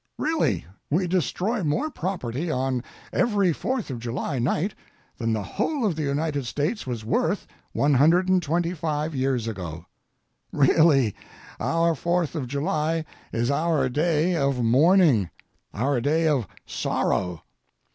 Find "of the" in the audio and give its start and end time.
5.85-6.01